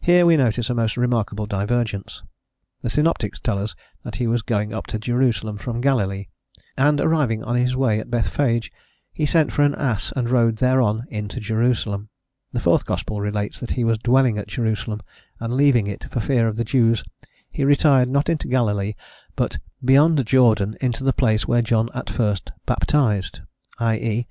Here 0.00 0.26
we 0.26 0.36
notice 0.36 0.68
a 0.68 0.74
most 0.74 0.96
remarkable 0.96 1.46
divergence: 1.46 2.24
the 2.82 2.90
synoptics 2.90 3.38
tell 3.38 3.56
us 3.56 3.76
that 4.02 4.16
he 4.16 4.26
was 4.26 4.42
going 4.42 4.74
up 4.74 4.88
to 4.88 4.98
Jerusalem 4.98 5.58
from 5.58 5.80
Galilee, 5.80 6.26
and, 6.76 7.00
arriving 7.00 7.44
on 7.44 7.54
his 7.54 7.76
way 7.76 8.00
at 8.00 8.10
Bethphage, 8.10 8.72
he 9.12 9.26
sent 9.26 9.52
for 9.52 9.62
an 9.62 9.76
ass 9.76 10.12
and 10.16 10.28
rode 10.28 10.56
thereon 10.56 11.04
into 11.08 11.38
Jerusalem: 11.38 12.08
the 12.52 12.58
fourth 12.58 12.84
gospel 12.84 13.20
relates 13.20 13.60
that 13.60 13.70
he 13.78 13.84
was 13.84 13.98
dwelling 14.00 14.38
at 14.38 14.48
Jerusalem, 14.48 15.02
and 15.38 15.54
leaving 15.54 15.86
it, 15.86 16.08
for 16.10 16.18
fear 16.18 16.48
of 16.48 16.56
the 16.56 16.64
Jews, 16.64 17.04
he 17.48 17.64
retired, 17.64 18.08
not 18.08 18.28
into 18.28 18.48
Galilee, 18.48 18.94
but 19.36 19.58
"beyond 19.84 20.26
Jordan, 20.26 20.76
into 20.80 21.04
the 21.04 21.12
place 21.12 21.46
where 21.46 21.62
John 21.62 21.90
at 21.94 22.10
first 22.10 22.50
baptised," 22.66 23.42
i.e. 23.78 24.26